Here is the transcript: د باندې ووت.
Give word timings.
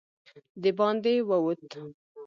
د 0.61 0.63
باندې 0.77 1.13
ووت. 1.29 1.61